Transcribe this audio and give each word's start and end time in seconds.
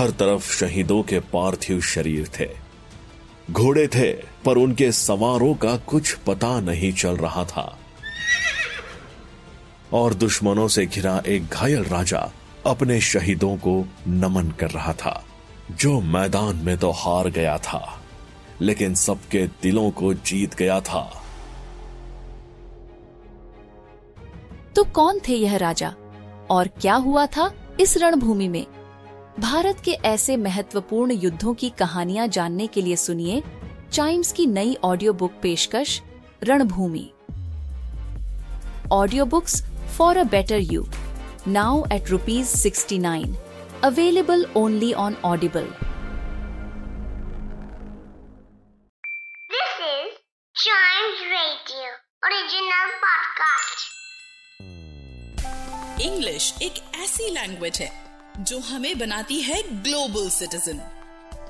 हर 0.00 0.10
तरफ़ 0.10 0.52
शहीदों 0.52 1.02
के 1.02 1.20
पार्थिव 1.20 1.80
शरीर 1.80 2.30
थे। 2.40 2.48
घोड़े 3.50 3.86
थे, 3.86 4.12
पर 4.12 4.56
उनके 4.56 4.92
सवारों 4.92 5.54
का 5.54 5.76
कुछ 5.76 6.14
पता 6.14 6.60
नहीं 6.60 6.92
चल 6.92 7.16
रहा 7.16 7.44
था। 7.44 7.78
और 9.92 10.14
दुश्मनों 10.14 10.68
से 10.68 10.86
घिरा 10.86 11.22
एक 11.26 11.46
घायल 11.46 11.84
राजा 11.84 12.32
अपने 12.66 13.00
शहीदों 13.00 13.56
को 13.56 13.84
नमन 14.08 14.50
कर 14.50 14.70
रहा 14.70 14.92
था, 14.92 15.24
जो 15.70 16.00
मैदान 16.00 16.56
में 16.56 16.78
तो 16.78 16.90
हार 16.90 17.30
गया 17.30 17.58
था, 17.58 18.02
लेकिन 18.60 18.94
सबके 18.94 19.46
दिलों 19.46 19.90
को 19.90 20.14
जीत 20.14 20.54
गया 20.54 20.80
था। 20.80 21.22
तो 24.76 24.84
कौन 24.84 25.20
थे 25.28 25.34
यह 25.34 25.56
राजा? 25.56 25.94
और 26.50 26.68
क्या 26.68 26.94
हुआ 26.94 27.26
था 27.26 27.54
इस 27.80 27.98
रणभूमि 27.98 28.48
में? 28.48 28.66
भारत 29.40 29.80
के 29.84 29.92
ऐसे 30.08 30.36
महत्वपूर्ण 30.36 31.12
युद्धों 31.22 31.54
की 31.62 31.68
कहानियाँ 31.78 32.26
जानने 32.36 32.66
के 32.74 32.82
लिए 32.82 32.96
सुनिए 32.96 33.42
चाइम्स 33.92 34.32
की 34.32 34.46
नई 34.46 34.76
ऑडियो 34.84 35.12
बुक 35.22 35.32
पेशकश 35.42 36.00
Ranbhoomi 36.44 37.10
audio 38.92 39.24
books 39.34 39.62
for 39.96 40.16
a 40.16 40.24
better 40.30 40.58
you 40.72 40.86
now 41.48 41.84
at 41.92 42.10
rupees 42.10 42.48
sixty 42.56 42.98
nine 42.98 43.36
available 43.84 44.46
only 44.56 44.92
on 45.06 45.16
Audible 45.24 45.68
This 49.50 49.78
is 49.86 50.10
Chimes 50.56 51.22
Radio 51.30 51.88
original 52.28 52.92
podcast. 53.04 53.88
English 56.02 56.52
एक 56.62 56.78
ऐसी 57.04 57.30
लैंग्वेज 57.34 57.78
है 57.80 57.90
जो 58.38 58.58
हमें 58.58 58.98
बनाती 58.98 59.40
है 59.40 59.82
ग्लोबल 59.82 60.30
सिटीजन। 60.30 60.80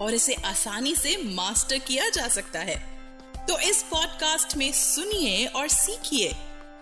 और 0.00 0.14
इसे 0.14 0.34
आसानी 0.34 0.94
से 0.94 1.16
मास्टर 1.24 1.78
किया 1.78 2.08
जा 2.08 2.28
सकता 2.28 2.58
है। 2.58 2.96
तो 3.36 3.58
इस 3.58 3.82
पॉडकास्ट 3.82 4.56
में 4.56 4.72
सुनिए 4.72 5.46
और 5.46 5.68
सीखिए 5.68 6.32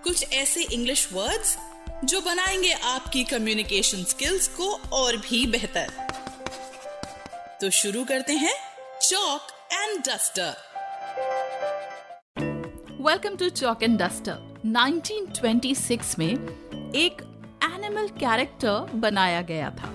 कुछ 0.05 0.33
ऐसे 0.33 0.62
इंग्लिश 0.62 1.09
वर्ड्स 1.12 1.59
जो 2.05 2.20
बनाएँगे 2.20 2.73
आपकी 2.73 3.25
कम्युनिकेशन 3.25 4.05
स्किल्स 4.05 4.48
को 4.48 4.75
और 4.75 5.17
भी 5.17 5.47
बेहतर। 5.47 5.92
तो 7.61 7.70
शुरू 7.70 8.05
करते 8.05 8.33
हैं 8.33 8.55
chalk 9.03 9.47
and 9.73 10.03
duster 10.03 10.55
welcome 13.01 13.36
to 13.36 13.48
chalk 13.48 13.83
and 13.83 14.03
duster 14.03 14.55
1926 14.67 16.19
में 16.19 16.33
एक 16.95 17.34
एनिमल 17.85 18.07
कैरेक्टर 18.21 18.99
बनाया 18.99 19.41
गया 19.43 19.71
था। 19.71 19.89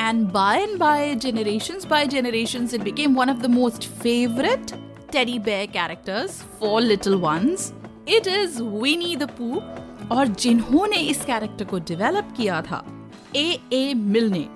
And 0.00 0.26
by 0.32 0.62
and 0.62 0.78
by 0.78 1.14
generation 1.14 1.80
by 1.90 2.06
generation 2.06 2.68
it 2.74 2.82
became 2.82 3.14
one 3.14 3.30
of 3.30 3.38
the 3.38 3.46
most 3.50 3.88
favourite 4.02 4.70
teddy 5.12 5.38
bear 5.38 5.66
characters 5.72 6.40
for 6.60 6.80
little 6.82 7.14
ones 7.22 7.72
it 8.08 8.26
is 8.28 8.62
Winnie 8.62 9.16
the 9.16 9.28
Pooh 9.38 9.60
और 10.16 10.26
जिन्होंने 10.40 10.96
इस 11.08 11.24
character 11.24 11.64
को 11.64 11.78
develop 11.88 12.32
किया 12.36 12.62
था 12.62 12.84
ए 13.36 13.58
ए 13.72 13.92
मिलने 13.94 14.46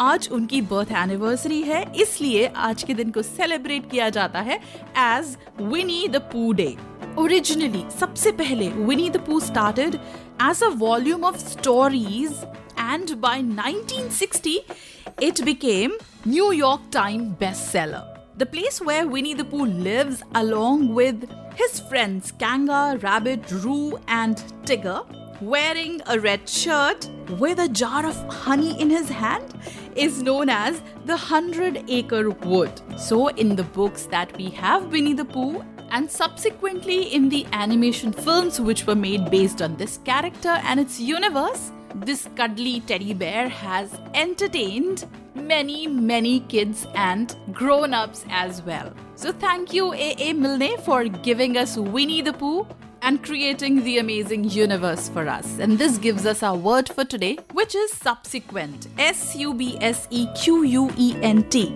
आज 0.00 0.28
उनकी 0.32 0.60
बर्थ 0.62 0.92
एनिवर्सरी 0.92 1.60
है, 1.62 1.84
इसलिए 2.02 2.46
आज 2.56 2.82
के 2.82 2.94
दिन 2.94 3.10
को 3.10 3.22
सेलिब्रेट 3.22 3.90
किया 3.90 4.08
जाता 4.10 4.40
है 4.40 4.56
as 4.98 5.36
Winnie 5.62 6.06
the 6.08 6.16
Pooh 6.32 6.52
Day 6.52 6.74
originally 7.19 7.83
सबसे 7.99 8.31
पहले 8.41 8.69
Winnie 8.69 9.09
the 9.09 9.17
Pooh 9.27 9.39
started 9.39 9.95
as 10.49 10.63
a 10.63 10.67
volume 10.85 11.25
of 11.25 11.37
stories 11.47 12.45
and 12.87 13.19
by 13.21 13.37
1960 13.41 14.59
it 15.19 15.43
became 15.45 15.93
New 16.25 16.51
York 16.53 16.81
Times 16.91 17.35
bestseller. 17.39 18.03
The 18.37 18.45
place 18.45 18.79
where 18.79 19.07
Winnie 19.07 19.33
the 19.33 19.43
Pooh 19.43 19.65
lives 19.65 20.21
along 20.35 20.93
with 20.93 21.23
his 21.55 21.79
friends 21.79 22.31
Kanga, 22.31 22.99
Rabbit, 23.01 23.49
Roo 23.63 23.99
and 24.07 24.43
Tigger 24.63 24.99
wearing 25.41 26.01
a 26.07 26.19
red 26.19 26.47
shirt 26.49 27.09
with 27.39 27.59
a 27.59 27.67
jar 27.67 28.05
of 28.05 28.15
honey 28.33 28.79
in 28.81 28.89
his 28.89 29.09
hand 29.09 29.53
is 29.95 30.21
known 30.21 30.49
as 30.49 30.81
the 31.05 31.17
Hundred 31.17 31.83
Acre 31.87 32.29
Wood. 32.29 32.81
So, 32.97 33.27
in 33.29 33.55
the 33.55 33.63
books 33.63 34.05
that 34.07 34.35
we 34.37 34.49
have 34.51 34.91
Winnie 34.91 35.13
the 35.13 35.25
Pooh, 35.25 35.63
and 35.92 36.10
subsequently 36.10 37.14
in 37.14 37.28
the 37.28 37.46
animation 37.52 38.12
films 38.12 38.58
which 38.58 38.86
were 38.86 38.94
made 38.94 39.30
based 39.30 39.60
on 39.60 39.76
this 39.76 39.98
character 39.98 40.60
and 40.64 40.80
its 40.80 40.98
universe, 40.98 41.70
this 41.94 42.28
cuddly 42.34 42.80
teddy 42.80 43.12
bear 43.12 43.48
has 43.48 43.92
entertained 44.14 45.06
many, 45.34 45.86
many 45.86 46.40
kids 46.40 46.86
and 46.94 47.36
grown 47.52 47.92
ups 47.92 48.24
as 48.30 48.62
well. 48.62 48.92
So, 49.16 49.32
thank 49.32 49.74
you, 49.74 49.92
A.A. 49.92 50.32
Milne, 50.32 50.78
for 50.78 51.04
giving 51.04 51.58
us 51.58 51.76
Winnie 51.76 52.22
the 52.22 52.32
Pooh 52.32 52.66
and 53.02 53.22
creating 53.22 53.84
the 53.84 53.98
amazing 53.98 54.44
universe 54.44 55.10
for 55.10 55.28
us. 55.28 55.58
And 55.58 55.78
this 55.78 55.98
gives 55.98 56.24
us 56.24 56.42
our 56.42 56.56
word 56.56 56.88
for 56.88 57.04
today, 57.04 57.36
which 57.52 57.74
is 57.74 57.92
subsequent. 57.92 58.88
S 58.98 59.36
U 59.36 59.52
B 59.52 59.76
S 59.80 60.08
E 60.10 60.26
Q 60.34 60.62
U 60.62 60.90
E 60.96 61.16
N 61.20 61.42
T. 61.50 61.74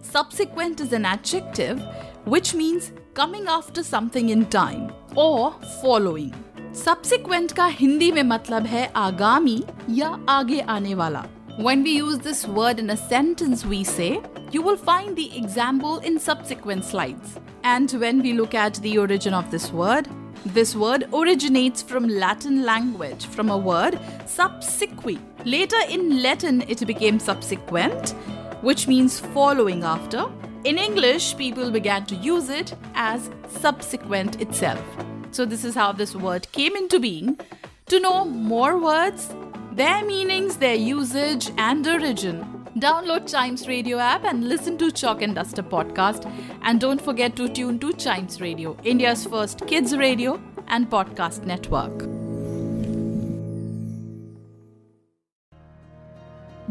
Subsequent 0.00 0.80
is 0.80 0.94
an 0.94 1.04
adjective 1.04 1.82
which 2.24 2.54
means 2.54 2.92
coming 3.17 3.47
after 3.47 3.83
something 3.83 4.29
in 4.29 4.45
time 4.45 4.91
or 5.15 5.53
following. 5.81 6.33
Subsequent 6.73 7.51
का 7.51 7.65
हिंदी 7.65 8.11
में 8.11 8.23
मतलब 8.23 8.65
है 8.65 8.91
आगामी 8.95 9.63
या 9.89 10.07
आगे 10.29 10.59
आने 10.59 10.95
वाला. 10.95 11.25
When 11.59 11.83
we 11.83 11.91
use 11.91 12.17
this 12.17 12.47
word 12.47 12.79
in 12.79 12.89
a 12.89 12.97
sentence, 12.97 13.63
we 13.63 13.83
say, 13.83 14.19
you 14.51 14.63
will 14.63 14.77
find 14.77 15.15
the 15.15 15.37
example 15.37 15.99
in 15.99 16.19
subsequent 16.19 16.83
slides. 16.83 17.39
And 17.63 17.91
when 17.91 18.21
we 18.21 18.33
look 18.33 18.55
at 18.55 18.75
the 18.75 18.97
origin 18.97 19.33
of 19.33 19.51
this 19.51 19.71
word, 19.71 20.07
this 20.45 20.75
word 20.75 21.07
originates 21.13 21.81
from 21.81 22.07
Latin 22.07 22.63
language, 22.63 23.27
from 23.27 23.49
a 23.49 23.57
word 23.57 23.99
subsequi. 24.25 25.19
Later 25.45 25.77
in 25.89 26.21
Latin, 26.21 26.63
it 26.67 26.85
became 26.85 27.19
subsequent, 27.19 28.15
which 28.61 28.87
means 28.87 29.19
following 29.19 29.83
after. 29.83 30.25
In 30.63 30.77
English, 30.77 31.35
people 31.37 31.71
began 31.71 32.05
to 32.05 32.15
use 32.15 32.49
it 32.49 32.73
as 32.95 33.29
subsequent 33.49 34.41
itself. 34.41 34.83
So, 35.31 35.45
this 35.45 35.65
is 35.65 35.75
how 35.75 35.91
this 35.91 36.15
word 36.15 36.51
came 36.51 36.75
into 36.75 36.99
being. 36.99 37.39
To 37.87 37.99
know 37.99 38.25
more 38.25 38.79
words, 38.79 39.35
their 39.73 40.05
meanings, 40.05 40.57
their 40.57 40.75
usage, 40.75 41.51
and 41.57 41.85
origin, 41.87 42.65
download 42.79 43.29
Chimes 43.29 43.67
Radio 43.67 43.97
app 43.97 44.23
and 44.23 44.47
listen 44.47 44.77
to 44.77 44.91
Chalk 44.91 45.21
and 45.21 45.35
Duster 45.35 45.63
podcast. 45.63 46.31
And 46.61 46.79
don't 46.79 47.01
forget 47.01 47.35
to 47.35 47.49
tune 47.49 47.79
to 47.79 47.93
Chimes 47.93 48.39
Radio, 48.39 48.77
India's 48.83 49.25
first 49.25 49.67
kids 49.67 49.97
radio 49.97 50.39
and 50.67 50.89
podcast 50.89 51.45
network. 51.45 52.09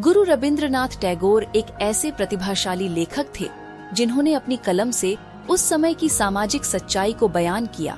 गुरु 0.00 0.22
रविंद्रनाथ 0.22 0.88
टैगोर 1.00 1.43
एक 1.56 1.66
ऐसे 1.83 2.10
प्रतिभाशाली 2.10 2.88
लेखक 2.88 3.27
थे 3.41 3.49
जिन्होंने 3.94 4.34
अपनी 4.34 4.58
कलम 4.58 4.92
से 4.92 5.16
उस 5.50 5.70
समय 5.70 5.94
की 5.94 6.09
सामाजिक 6.09 6.66
सच्चाई 6.66 7.14
को 7.14 7.28
बयान 7.28 7.66
किया। 7.66 7.98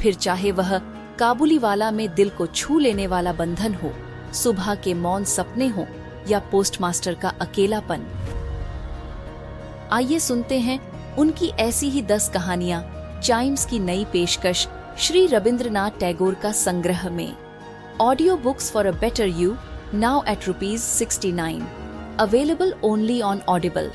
फिर 0.00 0.14
चाहे 0.14 0.52
वह 0.52 0.78
काबुली 1.18 1.58
वाला 1.58 1.90
में 1.90 2.08
दिल 2.14 2.30
को 2.30 2.46
छू 2.46 2.78
लेने 2.78 3.06
वाला 3.06 3.32
बंधन 3.32 3.74
हो, 3.74 3.92
सुबह 4.34 4.74
के 4.74 4.94
मौन 4.94 5.24
सपने 5.24 5.66
हो 5.68 5.86
या 6.28 6.38
पोस्टमास्टर 6.52 7.14
का 7.14 7.28
अकेलापन। 7.40 8.06
आइए 9.92 10.18
सुनते 10.18 10.58
हैं 10.58 10.78
उनकी 11.16 11.48
ऐसी 11.60 11.88
ही 11.90 12.02
दस 12.02 12.28
कहानियाँ 12.28 12.82
चाइम्स 13.24 13.64
की 13.64 13.78
नई 13.78 14.04
पेशकश 14.04 14.66
श्री 14.98 15.26
रविंद्रनाथ 15.26 15.98
टैगोर 16.00 16.34
का 16.34 16.52
संग्रह 16.52 17.08
में। 17.10 17.36
Audio 18.00 18.36
books 18.36 18.70
for 18.72 18.86
a 18.86 18.90
better 19.00 19.26
you 19.28 19.56
now 19.94 20.22
at 20.28 20.46
rupees 20.48 20.82
sixty 20.82 21.32
nine 21.32 21.66
available 22.20 22.74
only 22.84 23.20
on 23.20 23.40
Audible 23.48 23.90